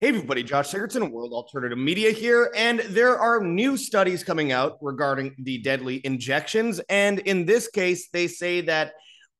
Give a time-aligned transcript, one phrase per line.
[0.00, 2.52] Hey, everybody, Josh Sigurdson, World Alternative Media here.
[2.54, 6.80] And there are new studies coming out regarding the deadly injections.
[6.88, 8.92] And in this case, they say that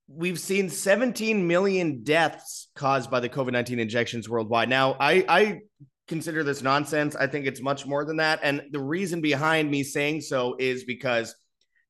[0.09, 4.69] we've seen 17 million deaths caused by the COVID 19 injections worldwide.
[4.69, 5.61] Now, I, I
[6.09, 7.15] consider this nonsense.
[7.15, 8.41] I think it's much more than that.
[8.43, 11.37] And the reason behind me saying so is because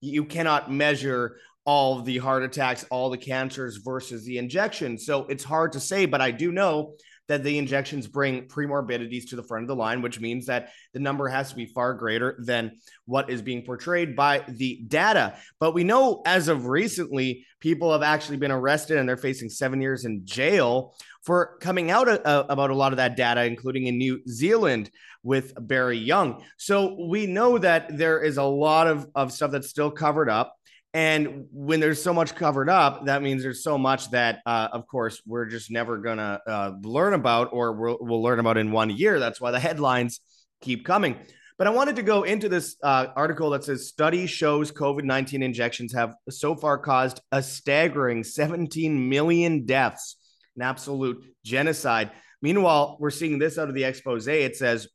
[0.02, 5.06] you cannot measure all the heart attacks, all the cancers versus the injections.
[5.06, 6.96] So it's hard to say, but I do know
[7.28, 10.98] that the injections bring premorbidities to the front of the line, which means that the
[10.98, 15.36] number has to be far greater than what is being portrayed by the data.
[15.60, 19.80] But we know as of recently, people have actually been arrested and they're facing seven
[19.80, 23.86] years in jail for coming out a, a, about a lot of that data, including
[23.86, 24.90] in New Zealand
[25.22, 26.42] with Barry Young.
[26.56, 30.57] So we know that there is a lot of, of stuff that's still covered up.
[30.94, 34.86] And when there's so much covered up, that means there's so much that, uh, of
[34.86, 38.72] course, we're just never going to uh, learn about or we'll, we'll, learn about in
[38.72, 39.20] one year.
[39.20, 40.20] That's why the headlines
[40.62, 41.16] keep coming.
[41.58, 45.42] But I wanted to go into this uh, article that says study shows COVID 19
[45.42, 50.16] injections have so far caused a staggering 17 million deaths,
[50.56, 52.12] an absolute genocide.
[52.40, 54.26] Meanwhile, we're seeing this out of the expose.
[54.28, 54.88] It says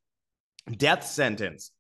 [0.72, 1.72] death sentence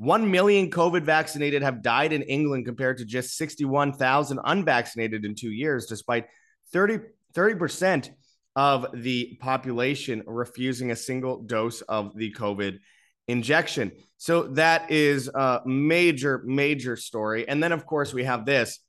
[0.00, 5.50] 1 million COVID vaccinated have died in England compared to just 61,000 unvaccinated in two
[5.50, 6.26] years, despite
[6.72, 7.00] 30,
[7.34, 8.08] 30%
[8.56, 12.78] of the population refusing a single dose of the COVID
[13.28, 13.92] injection.
[14.16, 17.46] So that is a major, major story.
[17.46, 18.80] And then, of course, we have this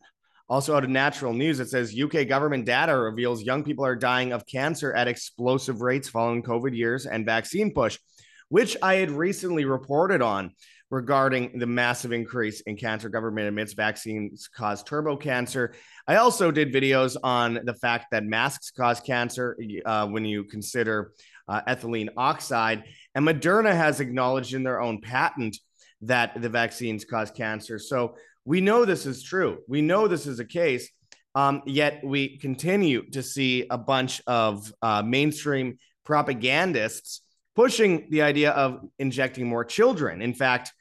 [0.47, 1.59] also out of natural news.
[1.59, 6.07] It says UK government data reveals young people are dying of cancer at explosive rates
[6.07, 7.99] following COVID years and vaccine push,
[8.47, 10.51] which I had recently reported on
[10.91, 13.09] regarding the massive increase in cancer.
[13.09, 15.73] Government admits vaccines cause turbo cancer.
[16.05, 21.13] I also did videos on the fact that masks cause cancer uh, when you consider
[21.47, 22.83] uh, ethylene oxide.
[23.15, 25.57] And Moderna has acknowledged in their own patent
[26.01, 27.79] that the vaccines cause cancer.
[27.79, 29.59] So we know this is true.
[29.67, 30.89] We know this is a case.
[31.35, 37.21] Um, yet we continue to see a bunch of uh, mainstream propagandists
[37.55, 40.21] pushing the idea of injecting more children.
[40.21, 40.73] In fact,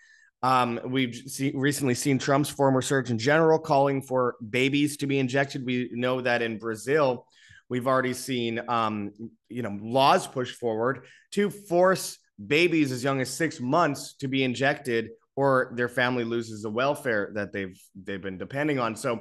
[0.42, 5.66] um, we've see, recently seen Trump's former Surgeon General calling for babies to be injected.
[5.66, 7.26] We know that in Brazil,
[7.68, 9.12] we've already seen um,
[9.48, 14.42] you know laws pushed forward to force babies as young as six months to be
[14.42, 18.96] injected, or their family loses the welfare that they've they've been depending on.
[18.96, 19.20] So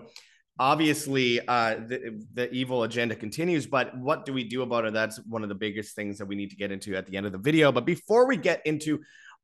[0.57, 5.17] obviously uh, the, the evil agenda continues but what do we do about it that's
[5.25, 7.31] one of the biggest things that we need to get into at the end of
[7.31, 8.99] the video but before we get into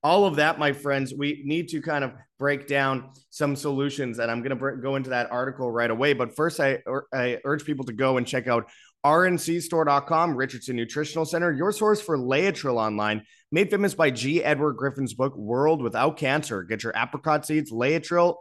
[0.06, 4.20] all of that, my friends, we need to kind of break down some solutions.
[4.20, 6.14] And I'm going to go into that article right away.
[6.14, 6.78] But first, I,
[7.12, 8.70] I urge people to go and check out
[9.04, 14.44] rncstore.com, Richardson Nutritional Center, your source for Laetrile online, made famous by G.
[14.44, 16.62] Edward Griffin's book, World Without Cancer.
[16.62, 18.36] Get your apricot seeds, Laetrile,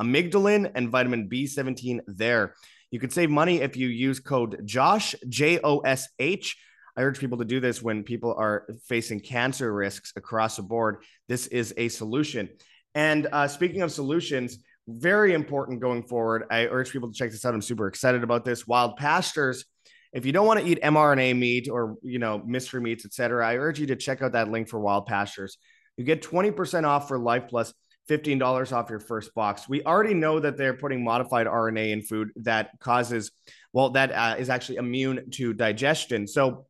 [0.00, 2.54] amygdalin, and vitamin B17 there.
[2.90, 6.56] You could save money if you use code JOSH, J O S H
[7.00, 11.02] I urge people to do this when people are facing cancer risks across the board.
[11.28, 12.50] This is a solution.
[12.94, 16.44] And uh, speaking of solutions, very important going forward.
[16.50, 17.54] I urge people to check this out.
[17.54, 18.66] I'm super excited about this.
[18.66, 19.64] Wild Pastures.
[20.12, 23.56] If you don't want to eat mRNA meat or you know mystery meats, etc., I
[23.56, 25.56] urge you to check out that link for Wild Pastures.
[25.96, 27.72] You get 20% off for life plus
[28.10, 29.70] $15 off your first box.
[29.70, 33.30] We already know that they're putting modified RNA in food that causes,
[33.72, 36.26] well, that uh, is actually immune to digestion.
[36.26, 36.66] So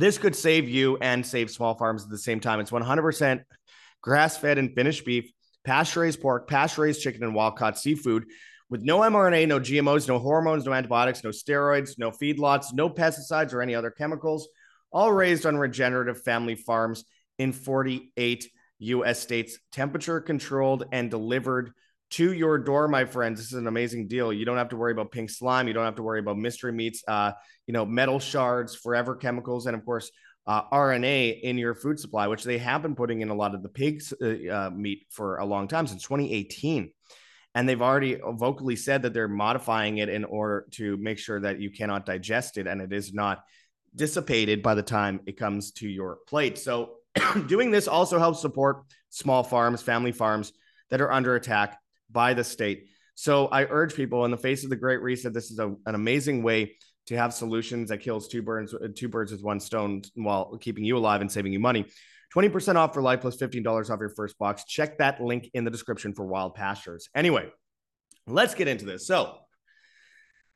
[0.00, 2.60] this could save you and save small farms at the same time.
[2.60, 3.42] It's 100%
[4.02, 5.30] grass fed and finished beef,
[5.64, 8.26] pasture raised pork, pasture raised chicken, and wild caught seafood
[8.68, 13.52] with no mRNA, no GMOs, no hormones, no antibiotics, no steroids, no feedlots, no pesticides
[13.52, 14.48] or any other chemicals,
[14.90, 17.04] all raised on regenerative family farms
[17.38, 21.72] in 48 US states, temperature controlled and delivered
[22.10, 23.40] to your door, my friends.
[23.40, 24.32] This is an amazing deal.
[24.32, 25.66] You don't have to worry about pink slime.
[25.66, 27.32] You don't have to worry about mystery meats, uh,
[27.66, 30.10] you know, metal shards, forever chemicals, and of course,
[30.46, 33.62] uh, RNA in your food supply, which they have been putting in a lot of
[33.62, 36.92] the pigs uh, uh meat for a long time since 2018.
[37.56, 41.58] And they've already vocally said that they're modifying it in order to make sure that
[41.60, 43.42] you cannot digest it and it is not
[43.94, 46.58] dissipated by the time it comes to your plate.
[46.58, 46.96] So,
[47.46, 50.52] doing this also helps support small farms, family farms
[50.90, 51.78] that are under attack
[52.10, 52.88] by the state.
[53.14, 55.94] So I urge people in the face of the Great Reset, this is a, an
[55.94, 56.76] amazing way
[57.06, 60.84] to have solutions that kills two birds, uh, two birds with one stone while keeping
[60.84, 61.86] you alive and saving you money.
[62.34, 64.64] 20% off for life plus $15 off your first box.
[64.64, 67.08] Check that link in the description for wild pastures.
[67.14, 67.48] Anyway,
[68.26, 69.06] let's get into this.
[69.06, 69.38] So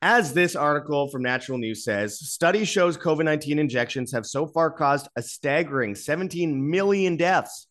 [0.02, 4.70] As this article from Natural News says, study shows COVID 19 injections have so far
[4.70, 7.68] caused a staggering 17 million deaths.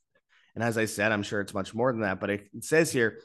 [0.55, 3.19] And as I said, I'm sure it's much more than that, but it says here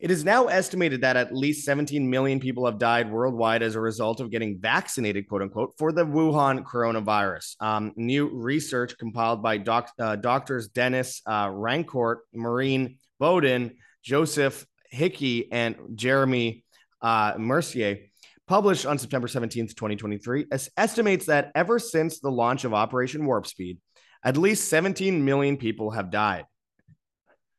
[0.00, 3.80] it is now estimated that at least 17 million people have died worldwide as a
[3.80, 7.60] result of getting vaccinated, quote unquote, for the Wuhan coronavirus.
[7.60, 13.74] Um, new research compiled by doc, uh, doctors Denis uh, Rancourt, Maureen Baudin,
[14.04, 16.62] Joseph Hickey, and Jérémie
[17.02, 17.98] uh, Mercier,
[18.46, 20.46] published on September 17th, 2023,
[20.76, 23.78] estimates that ever since the launch of Operation Warp Speed,
[24.24, 26.44] at least 17 million people have died.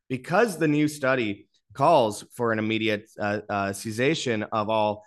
[0.07, 5.03] Because the new study calls for an immediate uh, uh, cessation of all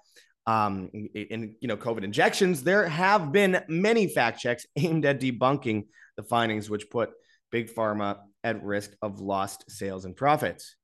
[0.46, 5.86] um, in you know COVID injections, there have been many fact checks aimed at debunking
[6.16, 7.10] the findings, which put
[7.50, 10.76] big pharma at risk of lost sales and profits.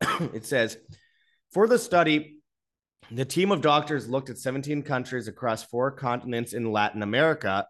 [0.32, 0.76] it says
[1.52, 2.36] for the study,
[3.10, 7.66] the team of doctors looked at 17 countries across four continents in Latin America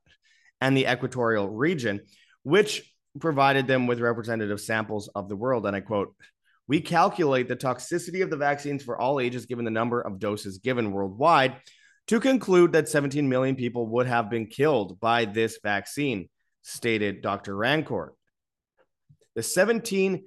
[0.60, 2.00] and the equatorial region,
[2.42, 2.82] which
[3.18, 5.66] provided them with representative samples of the world.
[5.66, 6.14] And I quote,
[6.70, 10.58] we calculate the toxicity of the vaccines for all ages given the number of doses
[10.58, 11.56] given worldwide
[12.06, 16.28] to conclude that 17 million people would have been killed by this vaccine,
[16.62, 17.56] stated Dr.
[17.56, 18.10] Rancourt.
[19.34, 20.22] The 17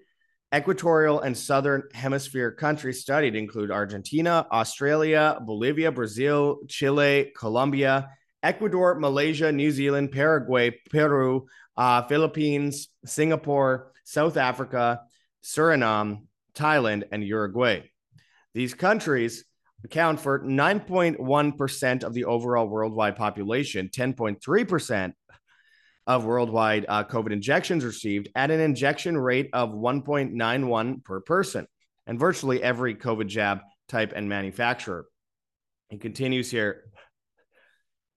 [0.54, 8.10] equatorial and southern hemisphere countries studied include Argentina, Australia, Bolivia, Brazil, Chile, Colombia,
[8.44, 11.46] Ecuador, Malaysia, New Zealand, Paraguay, Peru,
[11.78, 15.00] uh, Philippines, Singapore, South Africa,
[15.42, 16.24] Suriname,
[16.56, 17.90] Thailand, and Uruguay.
[18.54, 19.46] These countries
[19.84, 25.14] account for 9.1% of the overall worldwide population, 10.3%
[26.06, 31.68] of worldwide uh, COVID injections received at an injection rate of 1.91 per person,
[32.08, 35.06] and virtually every COVID jab type and manufacturer.
[35.90, 36.84] It continues here.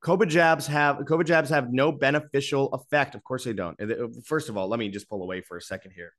[0.04, 3.14] COVID jabs have COVID jabs have no beneficial effect.
[3.14, 3.78] Of course they don't.
[4.24, 6.12] First of all, let me just pull away for a second here.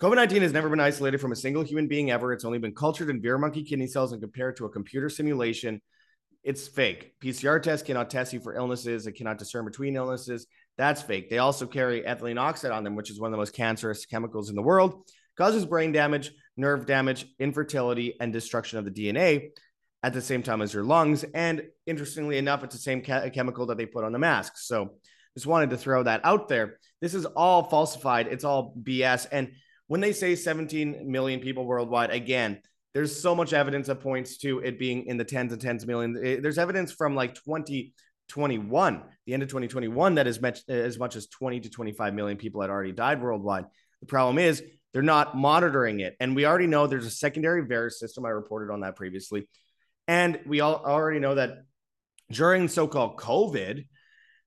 [0.00, 2.32] COVID 19 has never been isolated from a single human being ever.
[2.32, 5.82] It's only been cultured in Vero monkey kidney cells and compared to a computer simulation.
[6.44, 7.14] It's fake.
[7.20, 10.46] PCR tests cannot test you for illnesses, it cannot discern between illnesses.
[10.76, 11.28] That's fake.
[11.28, 14.50] They also carry ethylene oxide on them, which is one of the most cancerous chemicals
[14.50, 15.02] in the world,
[15.36, 19.48] causes brain damage, nerve damage, infertility, and destruction of the DNA
[20.04, 21.24] at the same time as your lungs.
[21.34, 24.58] And interestingly enough, it's the same ca- chemical that they put on the mask.
[24.58, 24.94] So
[25.34, 26.78] just wanted to throw that out there.
[27.00, 28.28] This is all falsified.
[28.28, 29.26] It's all BS.
[29.32, 29.50] And
[29.88, 32.60] when they say 17 million people worldwide, again,
[32.94, 35.88] there's so much evidence that points to it being in the tens and tens of
[35.88, 36.18] millions.
[36.22, 41.16] Eh, there's evidence from like 2021, the end of 2021, that as much as much
[41.16, 43.64] as 20 to 25 million people had already died worldwide.
[44.00, 44.62] The problem is
[44.92, 48.24] they're not monitoring it, and we already know there's a secondary virus system.
[48.24, 49.48] I reported on that previously,
[50.06, 51.58] and we all already know that
[52.30, 53.86] during so-called COVID,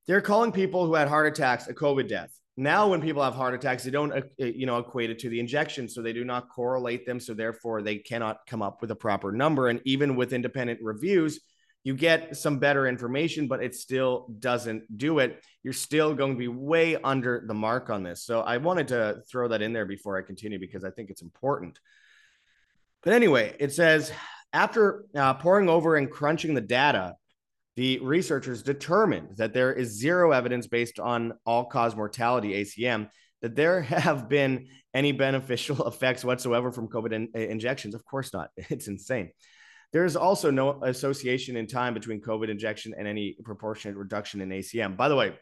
[0.08, 2.32] they're calling people who had heart attacks a COVID death.
[2.58, 5.30] Now, when people have heart attacks, they don't, uh, uh, you know, equate it to
[5.30, 7.20] the injection, so they do not correlate them.
[7.20, 9.70] So therefore, they cannot come up with a proper number.
[9.70, 11.40] And even with independent reviews,
[11.84, 15.42] you get some better information, but it still doesn't do it.
[15.64, 18.24] You're still going to be way under the mark on this.
[18.24, 21.24] So I wanted to throw that in there before I continue because I think it's
[21.24, 21.80] important.
[23.02, 24.12] But anyway, it says
[24.54, 27.16] after uh, poring over and crunching the data,
[27.76, 33.10] the researchers determined that there is zero evidence based on all cause mortality ACM
[33.42, 37.96] that there have been any beneficial effects whatsoever from COVID in- injections.
[37.96, 38.50] Of course not.
[38.70, 39.32] It's insane.
[39.94, 44.50] There is also no association in time between COVID injection and any proportionate reduction in
[44.50, 44.96] ACM.
[44.96, 45.34] By the way,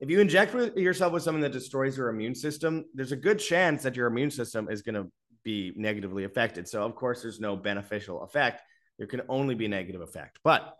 [0.00, 3.82] if you inject yourself with something that destroys your immune system, there's a good chance
[3.82, 5.12] that your immune system is going to
[5.44, 6.66] be negatively affected.
[6.66, 8.62] So, of course, there's no beneficial effect.
[8.98, 10.38] There can only be negative effect.
[10.44, 10.76] But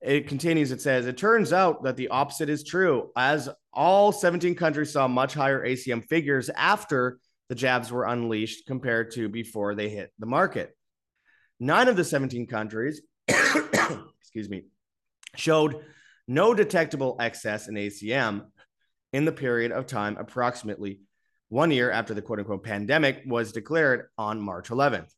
[0.00, 4.54] it continues, it says, it turns out that the opposite is true, as all 17
[4.54, 9.88] countries saw much higher ACM figures after the jabs were unleashed compared to before they
[9.88, 10.76] hit the market.
[11.58, 14.64] Nine of the 17 countries, excuse me,
[15.36, 15.82] showed
[16.28, 18.46] no detectable excess in ACM
[19.12, 21.00] in the period of time approximately
[21.48, 25.10] one year after the quote unquote pandemic was declared on March 11th.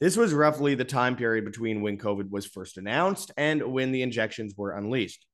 [0.00, 4.02] This was roughly the time period between when COVID was first announced and when the
[4.02, 5.26] injections were unleashed.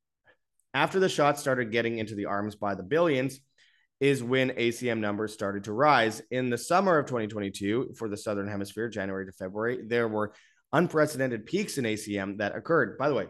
[0.74, 3.40] After the shots started getting into the arms by the billions,
[4.00, 6.20] is when ACM numbers started to rise.
[6.30, 10.34] In the summer of 2022, for the Southern Hemisphere, January to February, there were
[10.72, 12.98] unprecedented peaks in ACM that occurred.
[12.98, 13.26] By the way,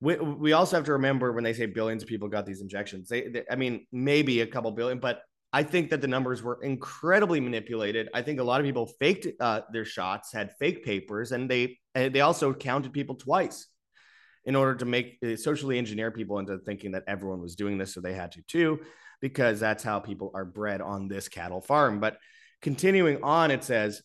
[0.00, 3.08] we, we also have to remember when they say billions of people got these injections,
[3.08, 5.22] they, they I mean, maybe a couple billion, but
[5.52, 8.08] I think that the numbers were incredibly manipulated.
[8.14, 11.78] I think a lot of people faked uh, their shots, had fake papers, and they
[11.94, 13.66] they also counted people twice
[14.44, 17.92] in order to make uh, socially engineer people into thinking that everyone was doing this,
[17.92, 18.80] so they had to too,
[19.20, 21.98] because that's how people are bred on this cattle farm.
[21.98, 22.16] But
[22.62, 24.02] continuing on, it says,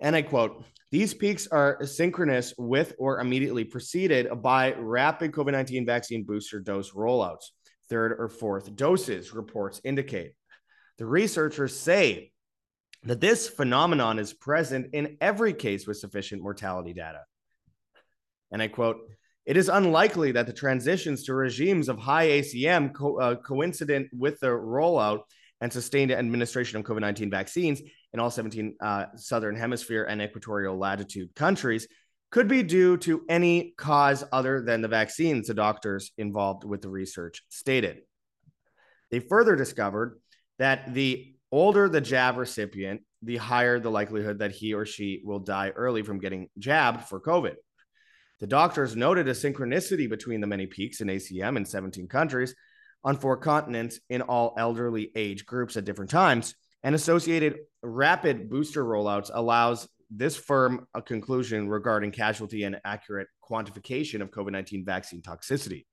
[0.00, 0.64] and I quote.
[0.90, 6.92] These peaks are synchronous with or immediately preceded by rapid COVID 19 vaccine booster dose
[6.92, 7.50] rollouts
[7.88, 10.32] third or fourth doses, reports indicate.
[10.98, 12.32] The researchers say
[13.04, 17.20] that this phenomenon is present in every case with sufficient mortality data.
[18.50, 18.98] And I quote,
[19.46, 24.40] it is unlikely that the transitions to regimes of high ACM co- uh, coincident with
[24.40, 25.20] the rollout
[25.60, 27.80] and sustained administration of COVID 19 vaccines
[28.12, 31.88] in all 17 uh, Southern Hemisphere and equatorial latitude countries
[32.30, 36.88] could be due to any cause other than the vaccines, the doctors involved with the
[36.88, 38.02] research stated.
[39.10, 40.20] They further discovered
[40.58, 45.38] that the older the jab recipient, the higher the likelihood that he or she will
[45.38, 47.54] die early from getting jabbed for COVID.
[48.40, 52.54] The doctors noted a synchronicity between the many peaks in ACM in 17 countries
[53.02, 58.84] on four continents in all elderly age groups at different times, and associated rapid booster
[58.84, 65.22] rollouts allows this firm a conclusion regarding casualty and accurate quantification of COVID 19 vaccine
[65.22, 65.84] toxicity.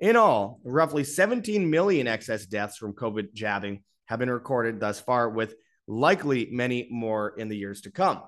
[0.00, 5.28] In all, roughly 17 million excess deaths from COVID jabbing have been recorded thus far,
[5.28, 5.54] with
[5.86, 8.22] likely many more in the years to come.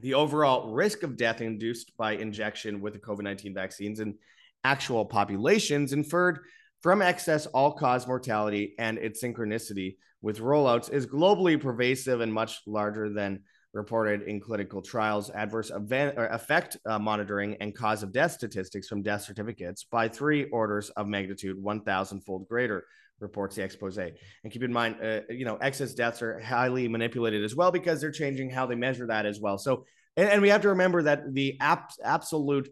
[0.00, 4.16] The overall risk of death induced by injection with the COVID 19 vaccines in
[4.64, 6.40] actual populations inferred
[6.82, 12.60] from excess all cause mortality and its synchronicity with rollouts is globally pervasive and much
[12.66, 18.12] larger than reported in clinical trials adverse event or effect uh, monitoring and cause of
[18.12, 22.84] death statistics from death certificates by three orders of magnitude 1000 fold greater
[23.20, 23.98] reports the expose.
[23.98, 24.12] And
[24.50, 28.10] keep in mind uh, you know excess deaths are highly manipulated as well because they're
[28.10, 29.58] changing how they measure that as well.
[29.58, 29.84] So
[30.16, 32.68] and, and we have to remember that the ap- absolute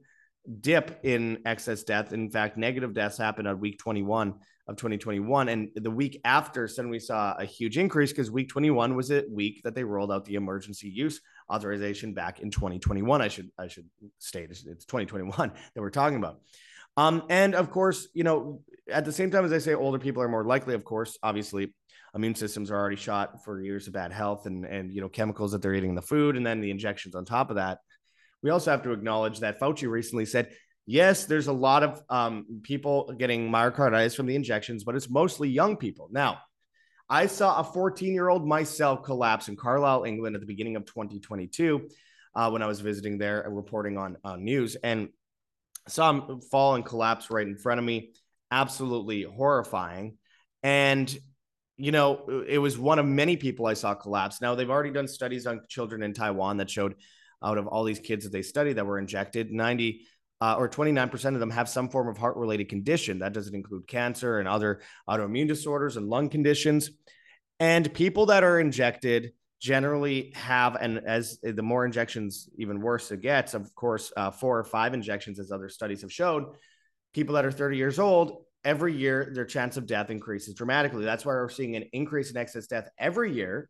[0.61, 4.35] dip in excess death in fact negative deaths happened at week 21
[4.69, 5.49] of 2021.
[5.49, 9.25] And the week after, suddenly we saw a huge increase because week 21 was a
[9.31, 13.23] week that they rolled out the emergency use authorization back in 2021.
[13.23, 13.89] I should I should
[14.19, 16.41] state it's, 2021 that we're talking about.
[16.97, 20.23] Um, and of course, you know, at the same time as I say, older people
[20.23, 20.75] are more likely.
[20.75, 21.73] Of course, obviously,
[22.15, 25.53] immune systems are already shot for years of bad health and and you know chemicals
[25.53, 27.79] that they're eating in the food, and then the injections on top of that.
[28.43, 30.51] We also have to acknowledge that Fauci recently said
[30.89, 35.49] yes, there's a lot of um, people getting myocarditis from the injections, but it's mostly
[35.49, 36.09] young people.
[36.11, 36.39] Now,
[37.11, 40.87] I saw a 14 year old myself collapse in Carlisle, England at the beginning of
[40.87, 41.89] 2022
[42.35, 45.11] uh, when I was visiting there and reporting on, on news and
[45.87, 48.13] saw him fall and collapse right in front of me.
[48.51, 50.17] Absolutely horrifying.
[50.63, 51.15] And,
[51.77, 54.41] you know, it was one of many people I saw collapse.
[54.41, 56.95] Now, they've already done studies on children in Taiwan that showed
[57.43, 60.07] out of all these kids that they studied that were injected, 90
[60.41, 63.19] uh, or 29% of them have some form of heart related condition.
[63.21, 66.91] That doesn't include cancer and other autoimmune disorders and lung conditions.
[67.59, 73.21] And people that are injected generally have, and as the more injections, even worse it
[73.21, 76.45] gets, of course, uh, four or five injections, as other studies have showed,
[77.13, 81.05] people that are 30 years old, every year their chance of death increases dramatically.
[81.05, 83.69] That's why we're seeing an increase in excess death every year,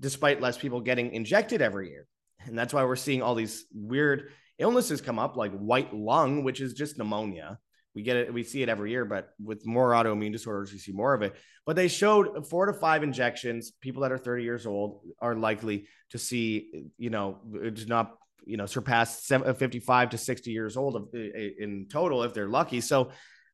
[0.00, 2.06] despite less people getting injected every year.
[2.48, 6.60] And that's why we're seeing all these weird illnesses come up like white lung, which
[6.60, 7.58] is just pneumonia.
[7.94, 10.92] We get it, we see it every year, but with more autoimmune disorders, we see
[10.92, 11.34] more of it.
[11.66, 13.72] But they showed four to five injections.
[13.80, 18.14] People that are 30 years old are likely to see, you know, it's not,
[18.44, 22.80] you know, surpass uh, 55 to 60 years old in total if they're lucky.
[22.80, 23.10] So,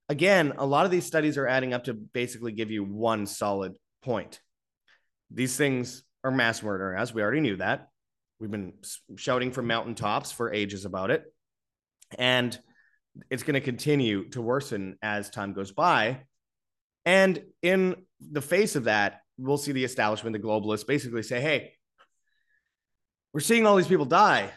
[0.09, 3.77] again, a lot of these studies are adding up to basically give you one solid
[4.03, 4.41] point.
[5.31, 7.15] These things are mass murdering us.
[7.15, 7.89] We already knew that.
[8.39, 8.75] We've been
[9.17, 11.25] shouting from mountaintops for ages about it.
[12.19, 12.59] And
[13.31, 16.21] it's going to continue to worsen as time goes by.
[17.05, 21.73] And in the face of that, we'll see the establishment, the globalists basically say, hey,
[23.33, 24.51] we're seeing all these people die.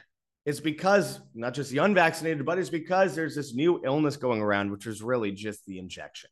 [0.45, 4.71] It's because not just the unvaccinated, but it's because there's this new illness going around,
[4.71, 6.29] which is really just the injection.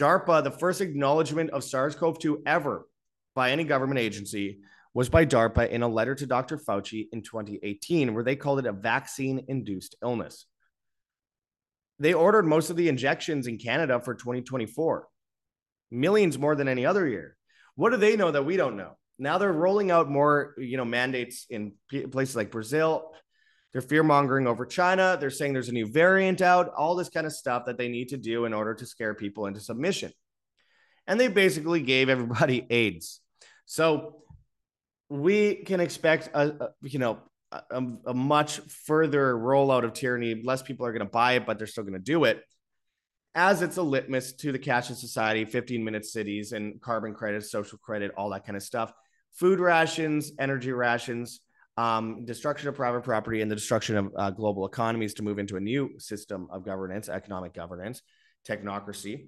[0.00, 2.86] DARPA, the first acknowledgement of SARS CoV 2 ever
[3.34, 4.60] by any government agency,
[4.92, 6.58] was by DARPA in a letter to Dr.
[6.58, 10.46] Fauci in 2018, where they called it a vaccine induced illness.
[11.98, 15.06] They ordered most of the injections in Canada for 2024,
[15.90, 17.36] millions more than any other year.
[17.76, 18.96] What do they know that we don't know?
[19.18, 21.72] Now they're rolling out more, you know, mandates in
[22.10, 23.12] places like Brazil.
[23.72, 25.16] They're fear mongering over China.
[25.20, 28.08] They're saying there's a new variant out, all this kind of stuff that they need
[28.08, 30.12] to do in order to scare people into submission.
[31.06, 33.20] and they basically gave everybody AIDS.
[33.66, 34.22] So
[35.10, 37.18] we can expect a, a you know
[37.52, 40.40] a, a, much further rollout of tyranny.
[40.42, 42.42] Less people are going to buy it, but they're still going to do it.
[43.34, 47.78] As it's a litmus to the cashless society, 15 minute cities and carbon credits, social
[47.78, 48.92] credit, all that kind of stuff.
[49.34, 51.40] Food rations, energy rations,
[51.76, 55.56] um, destruction of private property, and the destruction of uh, global economies to move into
[55.56, 58.02] a new system of governance, economic governance,
[58.48, 59.26] technocracy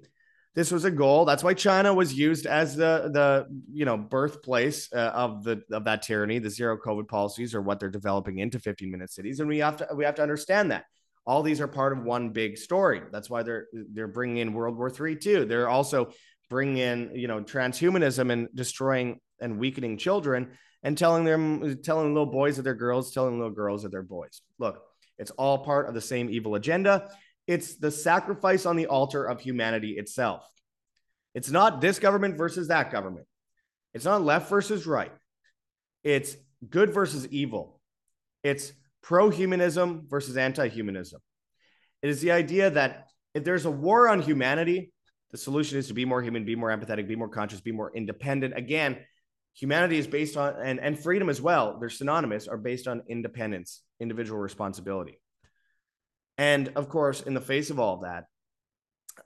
[0.55, 1.25] this was a goal.
[1.25, 5.85] That's why China was used as the the you know birthplace uh, of the of
[5.85, 6.39] that tyranny.
[6.39, 9.79] The zero COVID policies are what they're developing into 15 minute cities, and we have
[9.79, 10.85] to we have to understand that
[11.25, 13.01] all these are part of one big story.
[13.11, 15.47] That's why they're they're bringing in World War Three too.
[15.47, 16.13] They're also
[16.51, 20.51] bringing in you know transhumanism and destroying and weakening children
[20.83, 24.43] and telling them telling little boys that they're girls, telling little girls that they're boys.
[24.59, 24.83] Look,
[25.19, 27.11] it's all part of the same evil agenda.
[27.47, 30.43] It's the sacrifice on the altar of humanity itself.
[31.35, 33.27] It's not this government versus that government.
[33.95, 35.13] It's not left versus right.
[36.05, 36.37] It's
[36.69, 37.81] good versus evil.
[38.43, 38.73] It's
[39.03, 41.21] pro humanism versus anti humanism.
[42.03, 44.93] It is the idea that if there's a war on humanity,
[45.31, 47.91] the solution is to be more human, be more empathetic, be more conscious, be more
[47.95, 48.57] independent.
[48.57, 48.99] Again,
[49.55, 53.83] humanity is based on, and, and freedom as well, they're synonymous, are based on independence,
[54.01, 55.22] individual responsibility.
[56.39, 58.25] And of course, in the face of all of that,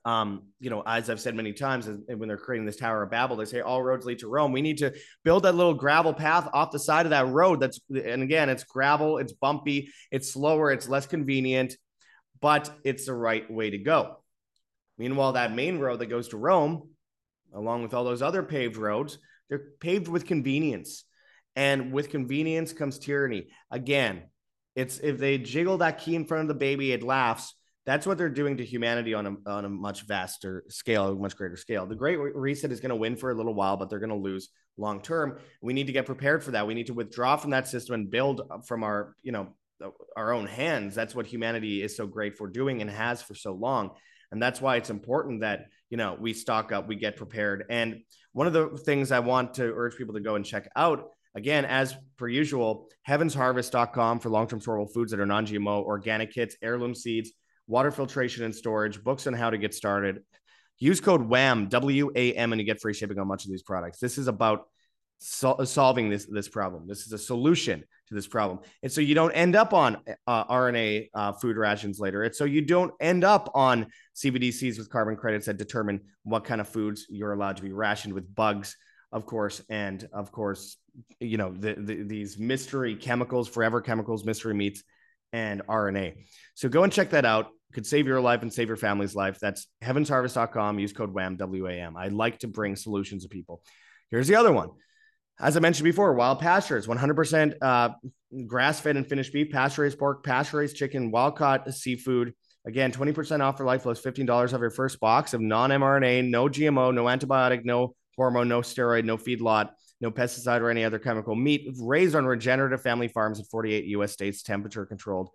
[0.04, 3.36] um, you know, as I've said many times, when they're creating this Tower of Babel,
[3.36, 4.52] they say all roads lead to Rome.
[4.52, 4.92] We need to
[5.24, 7.60] build that little gravel path off the side of that road.
[7.60, 11.76] That's, and again, it's gravel, it's bumpy, it's slower, it's less convenient,
[12.40, 14.22] but it's the right way to go.
[14.98, 16.90] Meanwhile, that main road that goes to Rome,
[17.54, 21.04] along with all those other paved roads, they're paved with convenience.
[21.54, 23.46] And with convenience comes tyranny.
[23.70, 24.24] Again,
[24.76, 27.54] it's if they jiggle that key in front of the baby, it laughs.
[27.86, 31.36] That's what they're doing to humanity on a, on a much vaster scale, a much
[31.36, 31.86] greater scale.
[31.86, 34.16] The Great Reset is going to win for a little while, but they're going to
[34.16, 35.38] lose long term.
[35.62, 36.66] We need to get prepared for that.
[36.66, 39.48] We need to withdraw from that system and build from our, you know,
[39.82, 40.94] uh, our own hands.
[40.94, 43.92] That's what humanity is so great for doing and has for so long.
[44.32, 47.64] And that's why it's important that, you know, we stock up, we get prepared.
[47.70, 48.02] And
[48.32, 51.66] one of the things I want to urge people to go and check out Again,
[51.66, 56.56] as per usual, heavensharvest.com for long term storable foods that are non GMO, organic kits,
[56.62, 57.32] heirloom seeds,
[57.66, 60.22] water filtration and storage, books on how to get started.
[60.78, 63.62] Use code WAM, W A M, and you get free shipping on much of these
[63.62, 63.98] products.
[63.98, 64.64] This is about
[65.18, 66.86] sol- solving this, this problem.
[66.88, 68.60] This is a solution to this problem.
[68.82, 72.24] And so you don't end up on uh, RNA uh, food rations later.
[72.24, 76.62] It's so you don't end up on CBDCs with carbon credits that determine what kind
[76.62, 78.74] of foods you're allowed to be rationed with bugs
[79.12, 80.76] of course, and of course,
[81.20, 84.82] you know, the, the, these mystery chemicals, forever chemicals, mystery meats,
[85.32, 86.24] and RNA.
[86.54, 87.48] So go and check that out.
[87.72, 89.38] Could save your life and save your family's life.
[89.40, 90.78] That's heavensharvest.com.
[90.78, 91.96] Use code WAM W A M.
[91.96, 93.60] I like to bring solutions to people.
[94.10, 94.70] Here's the other one.
[95.38, 97.90] As I mentioned before, wild pastures, 100% uh,
[98.46, 102.32] grass fed and finished beef, pasture raised pork, pasture raised chicken, wild caught seafood.
[102.66, 106.48] Again, 20% off for life plus $15 off your first box of non mRNA, no
[106.48, 111.34] GMO, no antibiotic, no hormone, no steroid, no feedlot, no pesticide or any other chemical
[111.34, 115.30] meat raised on regenerative family farms in 48 US states, temperature controlled.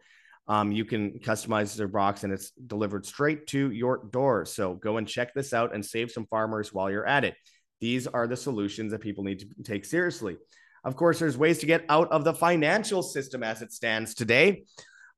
[0.47, 4.45] Um, you can customize their box and it's delivered straight to your door.
[4.45, 7.35] So go and check this out and save some farmers while you're at it.
[7.79, 10.37] These are the solutions that people need to take seriously.
[10.83, 14.63] Of course, there's ways to get out of the financial system as it stands today.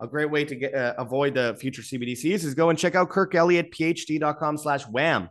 [0.02, 3.10] A great way to get uh, avoid the future CBDCs is go and check out
[3.10, 5.30] kirkelliottphd.com slash wam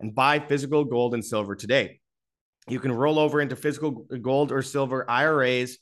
[0.00, 2.00] and buy physical gold and silver today.
[2.68, 5.78] You can roll over into physical gold or silver IRAs,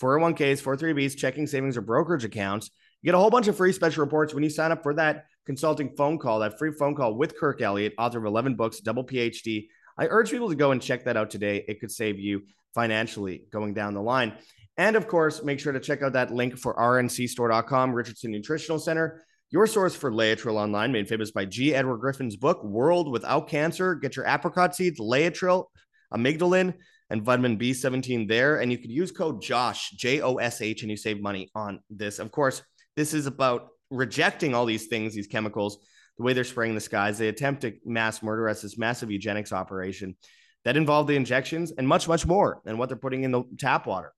[0.00, 2.70] 401ks, 403bs, checking savings, or brokerage accounts.
[3.02, 5.24] You get a whole bunch of free special reports when you sign up for that
[5.46, 9.04] consulting phone call, that free phone call with Kirk Elliott, author of 11 books, double
[9.04, 9.68] PhD.
[9.98, 11.64] I urge people to go and check that out today.
[11.66, 12.42] It could save you
[12.74, 14.34] financially going down the line.
[14.76, 19.24] And of course, make sure to check out that link for rncstore.com, Richardson Nutritional Center.
[19.50, 21.74] Your source for Laetrile online, made famous by G.
[21.74, 23.96] Edward Griffin's book, World Without Cancer.
[23.96, 25.66] Get your apricot seeds, Laetrile,
[26.12, 26.74] amygdalin,
[27.10, 28.60] and vitamin B17 there.
[28.60, 31.80] And you could use code JOSH, J O S H, and you save money on
[31.90, 32.18] this.
[32.18, 32.62] Of course,
[32.96, 35.78] this is about rejecting all these things, these chemicals,
[36.16, 37.18] the way they're spraying the skies.
[37.18, 40.16] They attempt to mass murder us, this massive eugenics operation
[40.64, 43.86] that involved the injections and much, much more than what they're putting in the tap
[43.86, 44.12] water.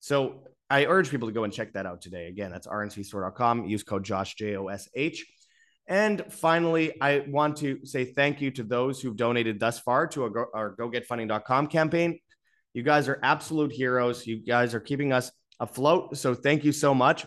[0.00, 2.28] So I urge people to go and check that out today.
[2.28, 3.64] Again, that's rncstore.com.
[3.64, 5.26] Use code Josh, J O S H.
[5.86, 10.24] And finally, I want to say thank you to those who've donated thus far to
[10.24, 12.18] our, our gogetfunding.com campaign.
[12.72, 14.26] You guys are absolute heroes.
[14.26, 16.16] You guys are keeping us afloat.
[16.16, 17.26] So thank you so much.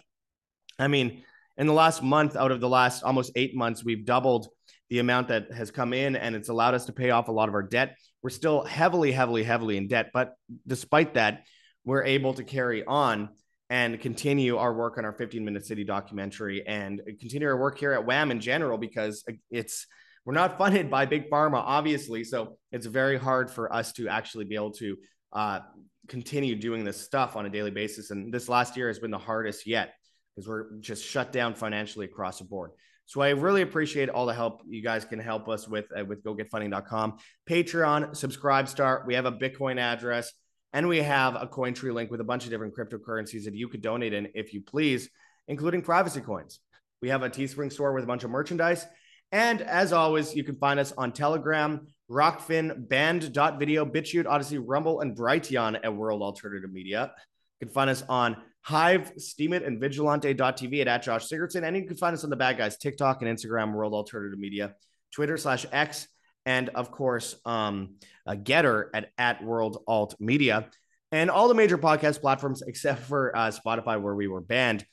[0.79, 1.23] I mean,
[1.57, 4.47] in the last month, out of the last almost eight months, we've doubled
[4.89, 7.49] the amount that has come in and it's allowed us to pay off a lot
[7.49, 7.95] of our debt.
[8.23, 10.11] We're still heavily, heavily, heavily in debt.
[10.13, 10.33] But
[10.65, 11.43] despite that,
[11.83, 13.29] we're able to carry on
[13.69, 17.93] and continue our work on our 15 minute city documentary and continue our work here
[17.93, 19.87] at WAM in general because it's
[20.25, 24.45] we're not funded by big pharma obviously so it's very hard for us to actually
[24.45, 24.97] be able to
[25.33, 25.59] uh,
[26.07, 29.17] continue doing this stuff on a daily basis and this last year has been the
[29.17, 29.93] hardest yet
[30.35, 32.71] because we're just shut down financially across the board
[33.07, 36.21] so I really appreciate all the help you guys can help us with uh, with
[36.25, 37.17] gogetfunding.com,
[37.49, 39.05] Patreon, SubscribeStar.
[39.05, 40.33] We have a Bitcoin address
[40.73, 43.81] and we have a Cointree link with a bunch of different cryptocurrencies that you could
[43.81, 45.09] donate in if you please,
[45.47, 46.59] including privacy coins.
[47.01, 48.85] We have a Teespring store with a bunch of merchandise.
[49.31, 55.15] And as always, you can find us on Telegram, Rokfin, Band.video, BitChute, Odysee, Rumble, and
[55.15, 57.11] Brighteon at World Alternative Media.
[57.59, 61.63] You can find us on Hive, Steemit, and Vigilante.tv at, at Josh Sigurdson.
[61.63, 64.75] And you can find us on the bad guys, TikTok and Instagram, World Alternative Media,
[65.13, 66.07] Twitter slash X,
[66.47, 70.69] and of course, um, uh, Gettr at, at World Alt Media,
[71.11, 74.85] and all the major podcast platforms except for uh, Spotify, where we were banned.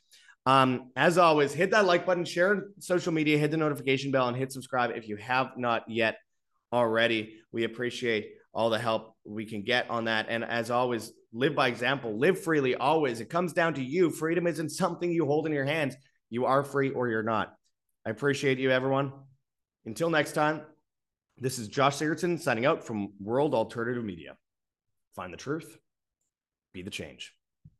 [0.47, 4.37] Um, as always, hit that like button, share social media, hit the notification bell, and
[4.37, 6.17] hit subscribe if you have not yet
[6.73, 7.37] already.
[7.53, 10.27] We appreciate all the help we can get on that.
[10.29, 13.21] And as always, live by example, live freely always.
[13.21, 14.11] It comes down to you.
[14.11, 15.95] Freedom isn't something you hold in your hands.
[16.31, 17.55] You are free or you're not.
[18.05, 19.13] I appreciate you, everyone.
[19.87, 20.63] Until next time.
[21.37, 24.37] This is Josh Sigurdson signing out from World Alternative Media.
[25.17, 25.79] Find the truth,
[26.73, 27.35] be the change.